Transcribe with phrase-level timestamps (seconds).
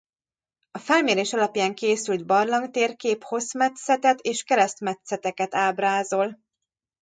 [0.71, 6.37] A felmérés alapján készült barlangtérkép hosszmetszetet és keresztmetszeteket ábrázol.